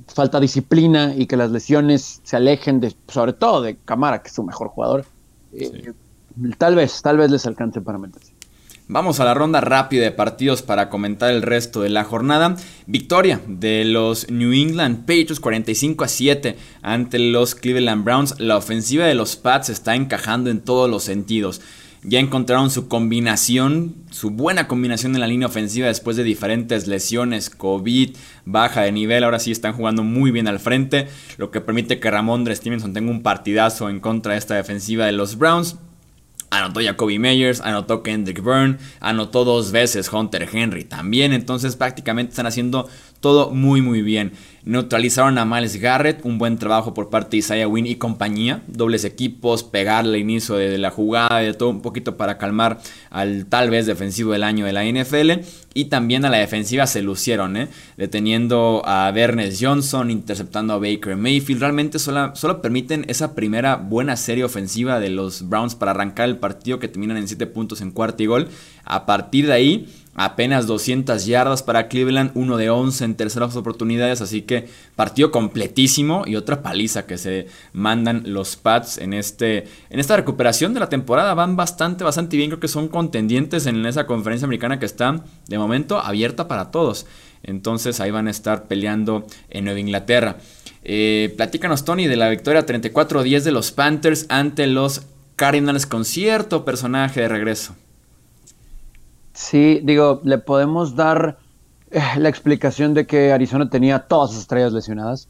[0.08, 4.34] falta disciplina y que las lesiones se alejen de, sobre todo de Camara, que es
[4.34, 5.06] su mejor jugador,
[5.52, 5.92] eh,
[6.58, 8.31] tal vez, tal vez les alcance para meterse.
[8.92, 12.56] Vamos a la ronda rápida de partidos para comentar el resto de la jornada.
[12.86, 18.38] Victoria de los New England Patriots 45 a 7 ante los Cleveland Browns.
[18.38, 21.62] La ofensiva de los Pats está encajando en todos los sentidos.
[22.02, 27.48] Ya encontraron su combinación, su buena combinación en la línea ofensiva después de diferentes lesiones,
[27.48, 29.24] COVID, baja de nivel.
[29.24, 33.10] Ahora sí están jugando muy bien al frente, lo que permite que Ramondre Stevenson tenga
[33.10, 35.78] un partidazo en contra de esta defensiva de los Browns.
[36.52, 41.32] Anotó Jacoby Meyers, anotó Kendrick Byrne, anotó dos veces Hunter Henry también.
[41.32, 42.90] Entonces prácticamente están haciendo
[43.22, 44.32] todo muy muy bien.
[44.64, 48.62] Neutralizaron a Miles Garrett, un buen trabajo por parte de Isaiah Wynn y compañía.
[48.68, 52.78] Dobles equipos, pegarle inicio de la jugada, de todo un poquito para calmar
[53.10, 55.44] al tal vez defensivo del año de la NFL.
[55.74, 57.68] Y también a la defensiva se lucieron, ¿eh?
[57.96, 61.60] deteniendo a Bernes Johnson, interceptando a Baker Mayfield.
[61.60, 66.36] Realmente solo, solo permiten esa primera buena serie ofensiva de los Browns para arrancar el
[66.36, 68.48] partido que terminan en 7 puntos en cuarto y gol.
[68.84, 74.20] A partir de ahí Apenas 200 yardas para Cleveland, uno de 11 en terceras oportunidades,
[74.20, 80.00] así que partido completísimo y otra paliza que se mandan los Pats en, este, en
[80.00, 81.32] esta recuperación de la temporada.
[81.32, 85.58] Van bastante, bastante bien, creo que son contendientes en esa conferencia americana que está de
[85.58, 87.06] momento abierta para todos.
[87.42, 90.36] Entonces ahí van a estar peleando en Nueva Inglaterra.
[90.84, 95.02] Eh, platícanos, Tony, de la victoria 34-10 de los Panthers ante los
[95.36, 97.74] Cardinals con cierto personaje de regreso.
[99.42, 101.36] Sí, digo, le podemos dar
[101.90, 105.28] eh, la explicación de que Arizona tenía todas sus estrellas lesionadas,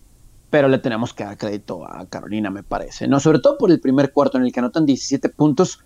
[0.51, 3.21] pero le tenemos que dar crédito a Carolina, me parece, ¿no?
[3.21, 5.81] Sobre todo por el primer cuarto en el que anotan 17 puntos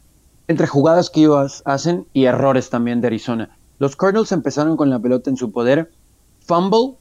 [0.49, 3.57] entre jugadas que ellos hacen y errores también de Arizona.
[3.79, 5.93] Los Cardinals empezaron con la pelota en su poder,
[6.41, 6.97] fumble,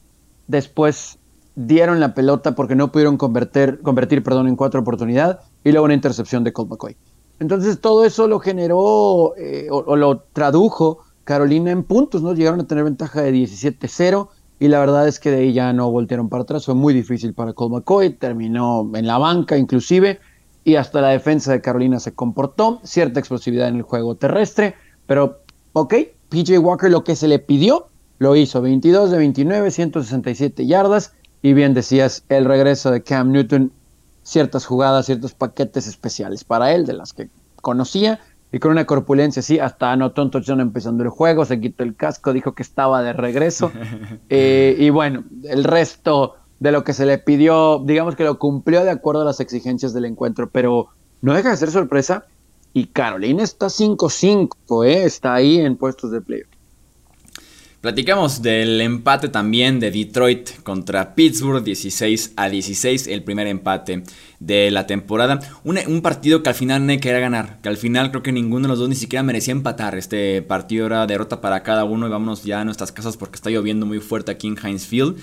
[0.46, 1.18] después
[1.56, 5.94] dieron la pelota porque no pudieron convertir, convertir perdón, en cuatro oportunidades y luego una
[5.94, 6.96] intercepción de Colt McCoy.
[7.40, 12.32] Entonces todo eso lo generó eh, o, lo tradujo Carolina en puntos, ¿no?
[12.32, 14.28] Llegaron a tener ventaja de 17-0
[14.60, 16.64] y la verdad es que de ahí ya no voltearon para atrás.
[16.64, 20.20] Fue muy difícil para Colt McCoy, terminó en la banca inclusive
[20.62, 22.80] y hasta la defensa de Carolina se comportó.
[22.84, 25.40] Cierta explosividad en el juego terrestre, pero
[25.72, 25.94] ok,
[26.28, 28.62] PJ Walker lo que se le pidió lo hizo.
[28.62, 31.12] 22 de 29, 167 yardas
[31.42, 33.72] y bien decías, el regreso de Cam Newton
[34.22, 37.30] ciertas jugadas, ciertos paquetes especiales para él, de las que
[37.62, 38.20] conocía,
[38.52, 41.94] y con una corpulencia así, hasta anotó un touchdown empezando el juego, se quitó el
[41.96, 43.72] casco, dijo que estaba de regreso,
[44.28, 48.84] eh, y bueno, el resto de lo que se le pidió, digamos que lo cumplió
[48.84, 50.88] de acuerdo a las exigencias del encuentro, pero
[51.20, 52.24] no deja de ser sorpresa,
[52.72, 55.04] y Carolina está 5-5, ¿eh?
[55.04, 56.55] está ahí en puestos de playoff.
[57.86, 64.02] Platicamos del empate también de Detroit contra Pittsburgh, 16 a 16, el primer empate
[64.40, 65.38] de la temporada.
[65.62, 68.70] Un, partido que al final nadie quería ganar, que al final creo que ninguno de
[68.70, 69.94] los dos ni siquiera merecía empatar.
[69.94, 73.50] Este partido era derrota para cada uno y vámonos ya a nuestras casas porque está
[73.50, 75.16] lloviendo muy fuerte aquí en Heinz Field.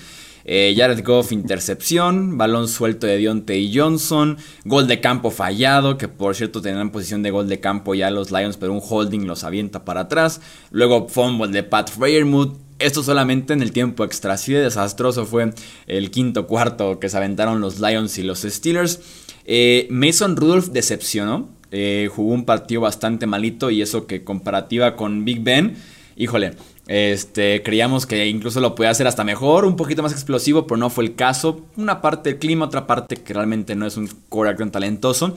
[0.44, 6.34] Eh, Jared Goff, intercepción, balón suelto de Deontay Johnson, gol de campo fallado, que por
[6.34, 9.84] cierto tenían posición de gol de campo ya los Lions, pero un holding los avienta
[9.84, 10.40] para atrás.
[10.70, 14.34] Luego fumble de Pat Freyermuth, esto solamente en el tiempo extra.
[14.34, 15.52] Así de desastroso fue
[15.86, 19.00] el quinto cuarto que se aventaron los Lions y los Steelers.
[19.44, 21.48] Eh, Mason Rudolph decepcionó.
[21.70, 25.76] Eh, jugó un partido bastante malito y eso que comparativa con Big Ben,
[26.14, 26.52] híjole,
[26.86, 30.90] este, creíamos que incluso lo podía hacer hasta mejor, un poquito más explosivo, pero no
[30.90, 31.64] fue el caso.
[31.76, 35.36] Una parte del clima, otra parte que realmente no es un quarterback tan talentoso.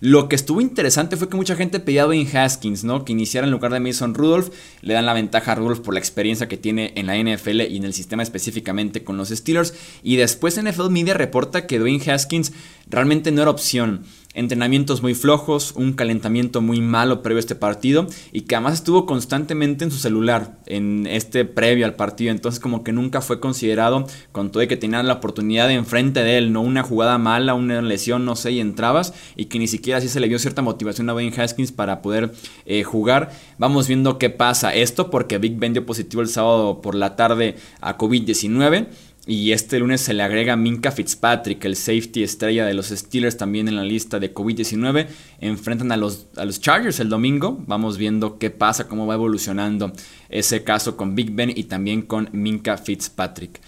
[0.00, 3.04] Lo que estuvo interesante fue que mucha gente pedía a Dwayne Haskins, ¿no?
[3.04, 4.50] Que iniciara en lugar de Mason Rudolph.
[4.80, 7.76] Le dan la ventaja a Rudolph por la experiencia que tiene en la NFL y
[7.76, 9.74] en el sistema específicamente con los Steelers.
[10.04, 12.52] Y después NFL Media reporta que Dwayne Haskins
[12.88, 18.06] realmente no era opción entrenamientos muy flojos, un calentamiento muy malo previo a este partido
[18.30, 22.84] y que además estuvo constantemente en su celular en este previo al partido, entonces como
[22.84, 26.52] que nunca fue considerado con todo de que tenía la oportunidad de enfrente de él,
[26.52, 30.08] no una jugada mala, una lesión, no sé, y entrabas y que ni siquiera así
[30.08, 32.32] se le dio cierta motivación a Wayne Haskins para poder
[32.66, 33.32] eh, jugar.
[33.58, 37.56] Vamos viendo qué pasa esto porque Big Ben dio positivo el sábado por la tarde
[37.80, 38.88] a COVID-19.
[39.28, 43.68] Y este lunes se le agrega Minka Fitzpatrick, el safety estrella de los Steelers, también
[43.68, 45.06] en la lista de COVID-19.
[45.42, 47.62] Enfrentan a los, a los Chargers el domingo.
[47.66, 49.92] Vamos viendo qué pasa, cómo va evolucionando
[50.30, 53.60] ese caso con Big Ben y también con Minka Fitzpatrick.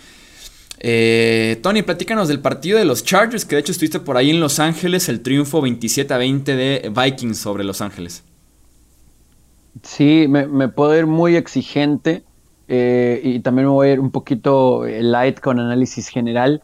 [0.79, 4.40] Eh, Tony, platícanos del partido de los Chargers, que de hecho estuviste por ahí en
[4.40, 8.25] Los Ángeles, el triunfo 27 a 20 de Vikings sobre Los Ángeles.
[9.83, 12.25] Sí, me, me puedo ir muy exigente
[12.72, 16.62] eh, y también me voy a ir un poquito eh, light con análisis general,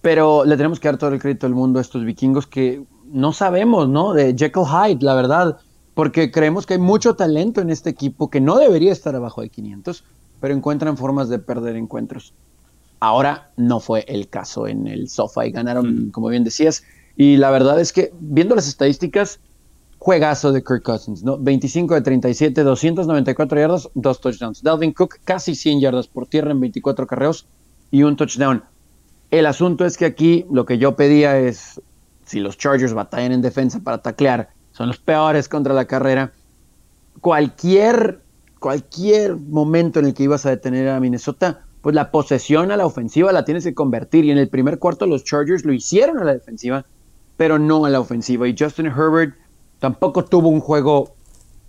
[0.00, 3.32] pero le tenemos que dar todo el crédito del mundo a estos vikingos que no
[3.32, 4.14] sabemos, ¿no?
[4.14, 5.58] De Jekyll Hyde, la verdad,
[5.94, 9.48] porque creemos que hay mucho talento en este equipo que no debería estar abajo de
[9.48, 10.02] 500,
[10.40, 12.34] pero encuentran formas de perder encuentros.
[12.98, 16.82] Ahora no fue el caso en el sofá y ganaron, como bien decías.
[17.14, 19.38] Y la verdad es que, viendo las estadísticas,
[20.08, 21.36] juegazo de Kirk Cousins, ¿no?
[21.36, 24.62] 25 de 37, 294 yardas, dos touchdowns.
[24.62, 27.46] Dalvin Cook, casi 100 yardas por tierra en 24 carreos
[27.90, 28.64] y un touchdown.
[29.30, 31.82] El asunto es que aquí lo que yo pedía es,
[32.24, 36.32] si los Chargers batallan en defensa para taclear, son los peores contra la carrera,
[37.20, 38.22] cualquier,
[38.60, 42.86] cualquier momento en el que ibas a detener a Minnesota, pues la posesión a la
[42.86, 44.24] ofensiva la tienes que convertir.
[44.24, 46.86] Y en el primer cuarto los Chargers lo hicieron a la defensiva,
[47.36, 48.48] pero no a la ofensiva.
[48.48, 49.34] Y Justin Herbert
[49.78, 51.14] tampoco tuvo un juego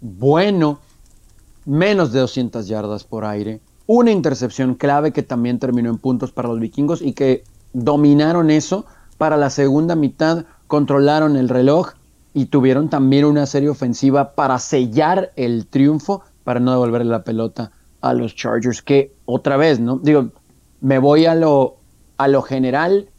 [0.02, 0.80] bueno,
[1.66, 3.62] menos de 200 yardas por aire.
[3.88, 7.44] Una intercepción clave que también terminó en puntos para los vikingos y que
[7.74, 8.86] dominaron eso
[9.18, 11.94] para la segunda mitad, controlaron el reloj
[12.34, 17.72] y tuvieron también una serie ofensiva para sellar el triunfo, para no devolverle la pelota
[18.02, 19.98] a los Chargers, que otra vez, ¿no?
[19.98, 20.30] Digo,
[20.80, 21.78] me voy a lo,
[22.18, 23.10] a lo general,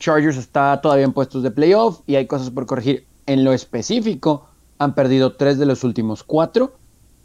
[0.00, 3.06] Chargers está todavía en puestos de playoff y hay cosas por corregir.
[3.26, 4.46] En lo específico,
[4.78, 6.74] han perdido tres de los últimos cuatro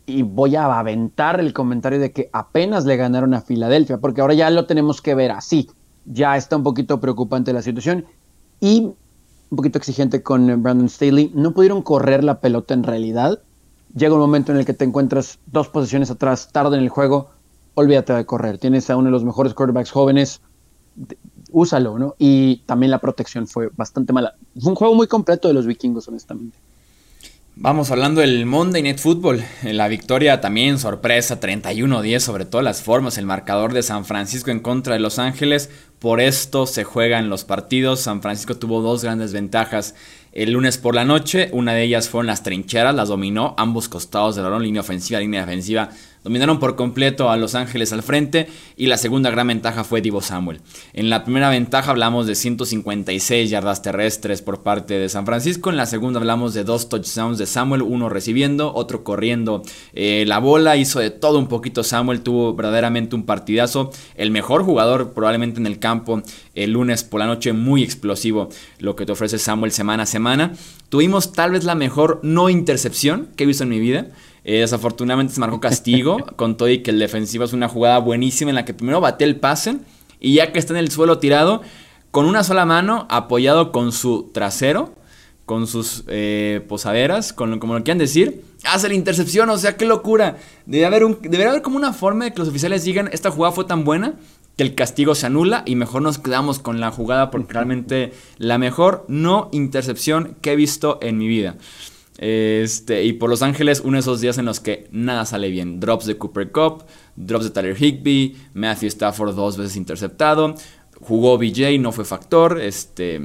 [0.06, 4.34] y voy a aventar el comentario de que apenas le ganaron a Filadelfia, porque ahora
[4.34, 5.70] ya lo tenemos que ver así.
[6.06, 8.06] Ya está un poquito preocupante la situación
[8.60, 8.92] y
[9.50, 11.32] un poquito exigente con Brandon Staley.
[11.36, 13.40] No pudieron correr la pelota en realidad
[13.96, 17.30] llega un momento en el que te encuentras dos posiciones atrás, tarde en el juego,
[17.76, 18.58] olvídate de correr.
[18.58, 20.42] Tienes a uno de los mejores quarterbacks jóvenes,
[21.52, 22.16] úsalo, ¿no?
[22.18, 24.36] Y también la protección fue bastante mala.
[24.60, 26.58] Fue un juego muy completo de los vikingos, honestamente.
[27.62, 29.44] Vamos hablando del Monday Night Football.
[29.64, 33.18] La victoria también, sorpresa, 31-10 sobre todas las formas.
[33.18, 35.70] El marcador de San Francisco en contra de Los Ángeles.
[36.00, 38.00] Por esto se juegan los partidos.
[38.00, 39.94] San Francisco tuvo dos grandes ventajas
[40.32, 41.50] el lunes por la noche.
[41.52, 45.42] Una de ellas fueron las trincheras, las dominó ambos costados de la línea ofensiva, línea
[45.42, 45.90] defensiva
[46.24, 50.22] Dominaron por completo a Los Ángeles al frente y la segunda gran ventaja fue Divo
[50.22, 50.60] Samuel.
[50.92, 55.70] En la primera ventaja hablamos de 156 yardas terrestres por parte de San Francisco.
[55.70, 60.40] En la segunda hablamos de dos touchdowns de Samuel, uno recibiendo, otro corriendo eh, la
[60.40, 60.76] bola.
[60.76, 63.92] Hizo de todo un poquito Samuel, tuvo verdaderamente un partidazo.
[64.16, 66.22] El mejor jugador probablemente en el campo
[66.54, 70.54] el lunes por la noche, muy explosivo lo que te ofrece Samuel semana a semana.
[70.90, 74.08] Tuvimos tal vez la mejor no intercepción que he visto en mi vida.
[74.44, 78.52] Eh, desafortunadamente se marcó castigo con todo y que el defensivo es una jugada buenísima
[78.52, 79.78] en la que primero bate el pase
[80.20, 81.62] y ya que está en el suelo tirado,
[82.12, 84.94] con una sola mano, apoyado con su trasero,
[85.46, 89.50] con sus eh, posaderas, con, como lo quieran decir, hace la intercepción.
[89.50, 90.38] O sea, qué locura.
[90.66, 93.54] Debe haber, un, debería haber como una forma de que los oficiales digan, esta jugada
[93.54, 94.14] fue tan buena
[94.58, 98.58] que el castigo se anula y mejor nos quedamos con la jugada porque realmente la
[98.58, 101.56] mejor no intercepción que he visto en mi vida.
[102.22, 105.80] Este, y por Los Ángeles, uno de esos días en los que nada sale bien.
[105.80, 106.84] Drops de Cooper Cup,
[107.16, 110.56] drops de Tyler Higby, Matthew Stafford dos veces interceptado,
[111.00, 113.22] jugó BJ, no fue factor, este,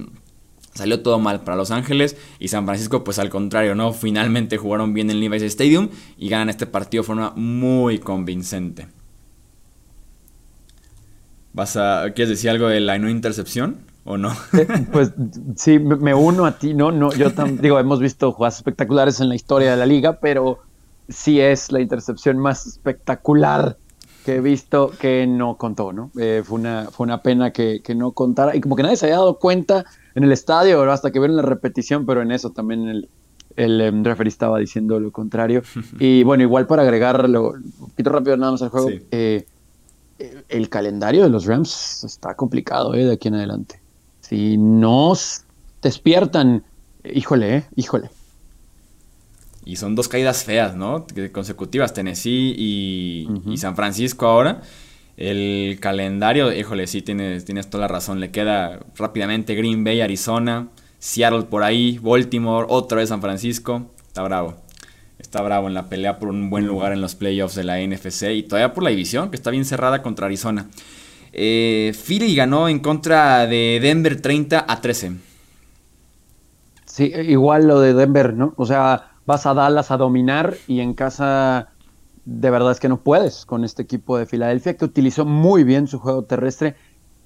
[0.74, 3.92] salió todo mal para Los Ángeles y San Francisco, pues al contrario, ¿no?
[3.92, 8.86] Finalmente jugaron bien en Levi's Stadium y ganan este partido de forma muy convincente.
[11.52, 13.78] ¿Vas a, ¿Quieres decir algo de la no intercepción?
[14.04, 14.32] ¿O no?
[14.52, 15.12] Eh, pues
[15.56, 16.92] sí, me uno a ti, ¿no?
[16.92, 20.58] no yo digo, hemos visto jugadas espectaculares en la historia de la liga, pero
[21.08, 23.78] sí es la intercepción más espectacular
[24.24, 26.10] que he visto que no contó, ¿no?
[26.18, 29.16] Eh, fue, una, fue una pena que, no contara y como que nadie se había
[29.16, 33.08] dado cuenta en el estadio hasta que vieron la repetición, pero en eso también el,
[33.56, 35.62] el um, estaba diciendo lo contrario.
[35.98, 39.46] Y bueno, igual para agregarlo un poquito rápido nada más al juego, eh,
[40.48, 43.83] el calendario de los Rams está complicado de aquí en adelante
[44.28, 45.42] si nos
[45.82, 46.64] despiertan,
[47.04, 48.08] híjole, eh, híjole.
[49.66, 51.06] Y son dos caídas feas, ¿no?
[51.32, 54.62] Consecutivas, Tennessee y, San Francisco ahora.
[55.18, 58.18] El calendario, híjole, sí, tienes, tienes toda la razón.
[58.18, 63.90] Le queda rápidamente Green Bay, Arizona, Seattle por ahí, Baltimore, otra vez San Francisco.
[64.06, 64.56] Está bravo.
[65.18, 68.30] Está bravo en la pelea por un buen lugar en los playoffs de la NFC
[68.34, 70.68] y todavía por la división, que está bien cerrada contra Arizona.
[71.36, 75.16] Eh, Philly ganó en contra de Denver 30 a 13.
[76.84, 78.54] Sí, igual lo de Denver, ¿no?
[78.56, 81.70] O sea, vas a Dallas a dominar y en casa
[82.24, 85.88] de verdad es que no puedes con este equipo de Filadelfia que utilizó muy bien
[85.88, 86.76] su juego terrestre.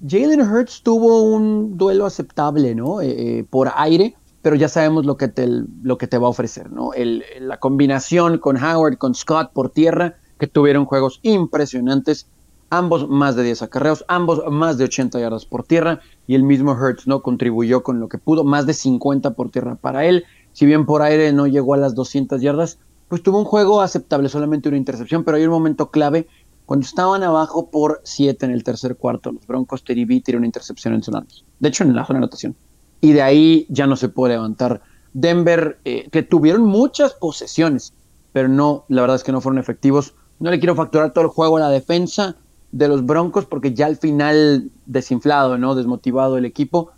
[0.05, 3.01] Jalen Hurts tuvo un duelo aceptable, ¿no?
[3.01, 6.31] Eh, eh, por aire, pero ya sabemos lo que te, lo que te va a
[6.31, 6.91] ofrecer, ¿no?
[7.39, 12.27] la combinación con Howard, con Scott por tierra, que tuvieron juegos impresionantes,
[12.69, 16.73] ambos más de 10 acarreos, ambos más de 80 yardas por tierra, y el mismo
[16.73, 20.65] Hertz no contribuyó con lo que pudo, más de 50 por tierra para él, si
[20.65, 24.69] bien por aire no llegó a las 200 yardas, pues tuvo un juego aceptable, solamente
[24.69, 26.27] una intercepción, pero hay un momento clave
[26.69, 30.45] cuando estaban abajo por 7 en el tercer cuarto, los Broncos Terry B tiró una
[30.45, 31.25] intercepción en zona.
[31.59, 32.55] De hecho, en la zona de anotación.
[33.01, 34.83] Y de ahí ya no se puede levantar.
[35.13, 37.95] Denver, eh, que tuvieron muchas posesiones,
[38.33, 40.13] pero no, la verdad es que no fueron efectivos.
[40.37, 42.35] No le quiero facturar todo el juego a la defensa
[42.71, 45.75] de los Broncos porque ya al final desinflado, ¿no?
[45.75, 46.91] Desmotivado el equipo.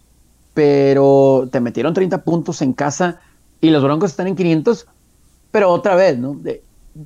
[0.54, 3.22] Pero te metieron 30 puntos en casa
[3.62, 4.88] y los Broncos están en 500,
[5.52, 6.40] pero otra vez, ¿no?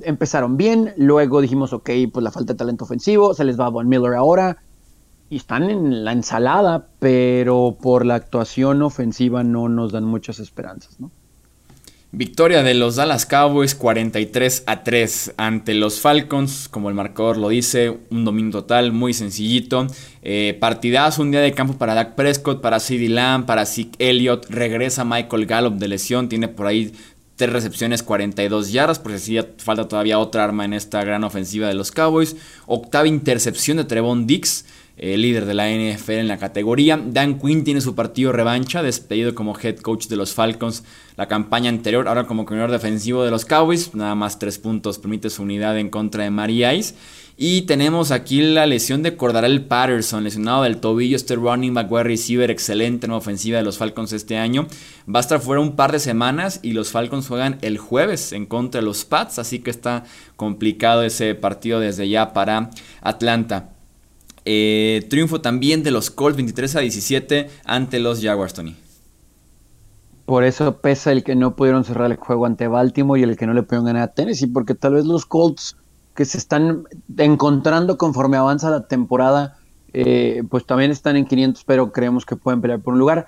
[0.01, 3.69] empezaron bien, luego dijimos, ok, pues la falta de talento ofensivo, se les va a
[3.69, 4.57] Von Miller ahora,
[5.29, 10.99] y están en la ensalada, pero por la actuación ofensiva no nos dan muchas esperanzas,
[10.99, 11.11] ¿no?
[12.17, 17.49] Victoria de los Dallas Cowboys 43 a 3 ante los Falcons, como el marcador lo
[17.49, 19.85] dice, un dominio total muy sencillito.
[20.21, 24.45] Eh, partidazo, un día de campo para Dak Prescott, para CeeDee Lamb, para Zeke Elliott.
[24.49, 26.93] Regresa Michael Gallup de lesión, tiene por ahí
[27.35, 31.73] tres recepciones, 42 yardas, porque si falta todavía otra arma en esta gran ofensiva de
[31.73, 32.37] los Cowboys.
[32.65, 34.63] Octava intercepción de Trevon Dix
[34.97, 37.01] el líder de la NFL en la categoría.
[37.03, 40.83] Dan Quinn tiene su partido revancha, despedido como head coach de los Falcons
[41.17, 45.29] la campaña anterior, ahora como coordinador defensivo de los Cowboys, nada más tres puntos permite
[45.29, 46.95] su unidad en contra de Mary Ice.
[47.37, 52.49] Y tenemos aquí la lesión de Cordarel Patterson, lesionado del tobillo, este running back receiver
[52.49, 54.67] excelente en ofensiva de los Falcons este año.
[55.13, 58.45] Va a estar fuera un par de semanas y los Falcons juegan el jueves en
[58.45, 60.05] contra de los Pats, así que está
[60.37, 62.69] complicado ese partido desde ya para
[63.01, 63.74] Atlanta.
[64.45, 68.75] Eh, triunfo también de los Colts 23 a 17 ante los Jaguars, Tony.
[70.25, 73.47] Por eso pesa el que no pudieron cerrar el juego ante Baltimore y el que
[73.47, 75.77] no le pudieron ganar a Tennessee, porque tal vez los Colts
[76.13, 76.83] que se están
[77.17, 79.57] encontrando conforme avanza la temporada,
[79.93, 83.27] eh, pues también están en 500, pero creemos que pueden pelear por un lugar.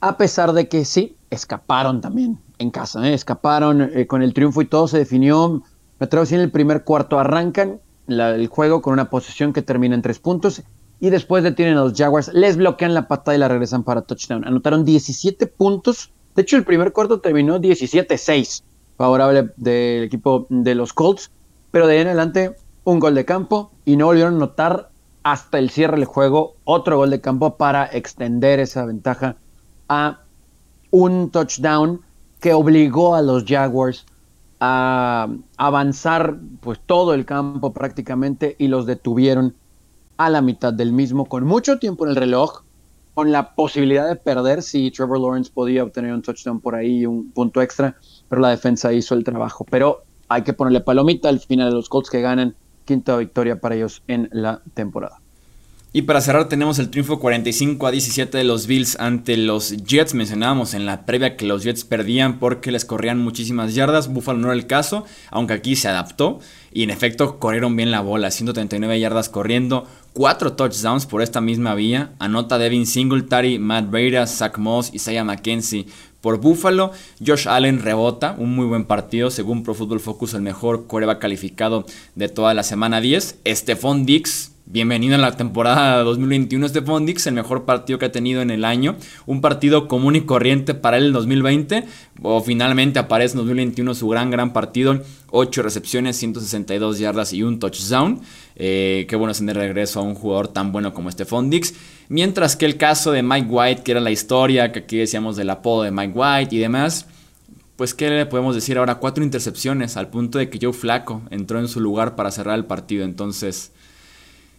[0.00, 3.14] A pesar de que sí, escaparon también en casa, ¿eh?
[3.14, 5.62] escaparon con el triunfo y todo se definió.
[5.98, 9.94] Me atrevo a en el primer cuarto arrancan el juego con una posesión que termina
[9.94, 10.62] en tres puntos
[11.00, 14.46] y después detienen a los Jaguars, les bloquean la patada y la regresan para touchdown.
[14.46, 18.62] Anotaron 17 puntos, de hecho el primer cuarto terminó 17-6,
[18.96, 21.30] favorable del equipo de los Colts,
[21.70, 24.90] pero de ahí en adelante un gol de campo y no volvieron a anotar
[25.22, 29.36] hasta el cierre del juego otro gol de campo para extender esa ventaja
[29.88, 30.20] a
[30.90, 32.02] un touchdown
[32.40, 34.06] que obligó a los Jaguars
[34.66, 39.54] a avanzar pues todo el campo prácticamente y los detuvieron
[40.16, 42.62] a la mitad del mismo con mucho tiempo en el reloj,
[43.12, 47.06] con la posibilidad de perder si Trevor Lawrence podía obtener un touchdown por ahí y
[47.06, 47.96] un punto extra,
[48.28, 49.66] pero la defensa hizo el trabajo.
[49.70, 52.56] Pero hay que ponerle palomita al final de los Colts que ganan
[52.86, 55.20] quinta victoria para ellos en la temporada.
[55.96, 60.14] Y para cerrar tenemos el triunfo 45 a 17 de los Bills ante los Jets.
[60.14, 64.12] Mencionábamos en la previa que los Jets perdían porque les corrían muchísimas yardas.
[64.12, 66.40] Buffalo no era el caso, aunque aquí se adaptó.
[66.72, 71.76] Y en efecto corrieron bien la bola, 139 yardas corriendo, 4 touchdowns por esta misma
[71.76, 72.10] vía.
[72.18, 75.86] Anota Devin Singletary, Matt Breida, Zach Moss, Isaiah McKenzie
[76.20, 76.90] por Buffalo.
[77.24, 81.86] Josh Allen rebota, un muy buen partido, según Pro Football Focus, el mejor coreback calificado
[82.16, 83.42] de toda la semana 10.
[83.46, 88.40] Stephon Dix Bienvenido a la temporada 2021 Stephon Dix, el mejor partido que ha tenido
[88.40, 88.96] en el año.
[89.26, 91.84] Un partido común y corriente para él en 2020.
[92.22, 95.02] O finalmente aparece en 2021 su gran, gran partido.
[95.32, 98.22] 8 recepciones, 162 yardas y un touchdown.
[98.56, 101.74] Eh, qué bueno es tener regreso a un jugador tan bueno como Stephon Dix.
[102.08, 105.50] Mientras que el caso de Mike White, que era la historia que aquí decíamos del
[105.50, 107.06] apodo de Mike White y demás.
[107.76, 108.94] Pues, ¿qué le podemos decir ahora?
[108.94, 112.64] Cuatro intercepciones, al punto de que Joe Flaco entró en su lugar para cerrar el
[112.64, 113.04] partido.
[113.04, 113.72] Entonces,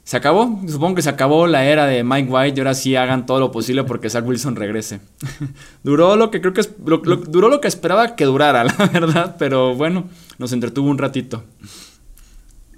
[0.06, 0.62] se acabó.
[0.68, 3.52] Supongo que se acabó la era de Mike White y ahora sí hagan todo lo
[3.52, 5.02] posible porque Zach Wilson regrese.
[5.84, 9.76] duró lo que creo que es, duró lo que esperaba que durara, la verdad, pero
[9.76, 10.06] bueno,
[10.38, 11.44] nos entretuvo un ratito.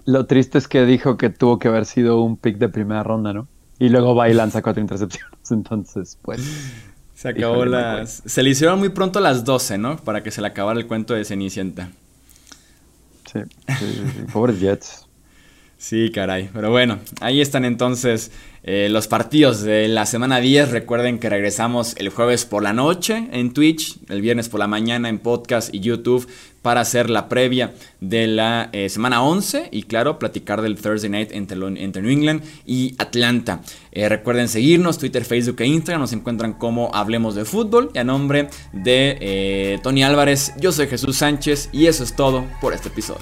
[0.05, 3.33] Lo triste es que dijo que tuvo que haber sido un pick de primera ronda,
[3.33, 3.49] ¿no?
[3.77, 5.33] Y luego va y lanza cuatro intercepciones.
[5.51, 6.41] Entonces, pues.
[7.13, 8.23] Se acabó las.
[8.25, 9.97] Se le hicieron muy pronto las 12, ¿no?
[9.97, 11.89] Para que se le acabara el cuento de Cenicienta.
[13.25, 14.31] Sí, sí, sí.
[14.31, 15.06] pobres Jets.
[15.77, 16.49] Sí, caray.
[16.53, 18.31] Pero bueno, ahí están entonces
[18.63, 20.71] eh, los partidos de la semana 10.
[20.71, 25.07] Recuerden que regresamos el jueves por la noche en Twitch, el viernes por la mañana
[25.07, 26.27] en podcast y YouTube
[26.63, 31.29] para hacer la previa de la eh, semana 11 y claro, platicar del Thursday Night
[31.31, 33.61] entre, New England y Atlanta.
[33.91, 38.03] Eh, recuerden seguirnos, Twitter, Facebook e Instagram, nos encuentran como Hablemos de Fútbol y a
[38.03, 43.21] nombre de Tony Álvarez, yo soy Jesús Sánchez y eso es todo por este episodio.